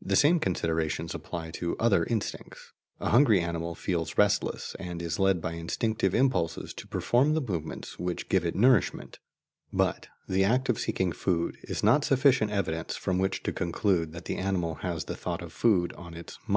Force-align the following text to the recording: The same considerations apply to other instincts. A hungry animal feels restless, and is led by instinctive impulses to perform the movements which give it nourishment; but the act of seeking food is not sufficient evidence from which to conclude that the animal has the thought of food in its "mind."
The 0.00 0.16
same 0.16 0.40
considerations 0.40 1.14
apply 1.14 1.50
to 1.50 1.76
other 1.76 2.02
instincts. 2.06 2.72
A 2.98 3.10
hungry 3.10 3.42
animal 3.42 3.74
feels 3.74 4.16
restless, 4.16 4.74
and 4.78 5.02
is 5.02 5.18
led 5.18 5.42
by 5.42 5.52
instinctive 5.52 6.14
impulses 6.14 6.72
to 6.72 6.86
perform 6.86 7.34
the 7.34 7.42
movements 7.42 7.98
which 7.98 8.30
give 8.30 8.46
it 8.46 8.54
nourishment; 8.54 9.18
but 9.74 10.08
the 10.26 10.44
act 10.44 10.70
of 10.70 10.78
seeking 10.78 11.12
food 11.12 11.58
is 11.64 11.82
not 11.84 12.06
sufficient 12.06 12.52
evidence 12.52 12.96
from 12.96 13.18
which 13.18 13.42
to 13.42 13.52
conclude 13.52 14.12
that 14.12 14.24
the 14.24 14.36
animal 14.38 14.76
has 14.76 15.04
the 15.04 15.14
thought 15.14 15.42
of 15.42 15.52
food 15.52 15.92
in 15.98 16.14
its 16.14 16.38
"mind." 16.46 16.54